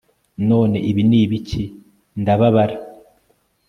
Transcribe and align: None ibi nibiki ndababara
None 0.49 0.77
ibi 0.89 1.03
nibiki 1.09 1.63
ndababara 2.21 2.77